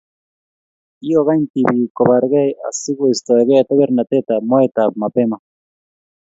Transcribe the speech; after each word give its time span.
Kikokany 0.97 1.43
tibik 1.53 1.91
kobarkei 1.97 2.49
asikoistoekei 2.67 3.63
tewernatetab 3.69 4.41
moetab 4.49 4.91
mapema 5.01 5.37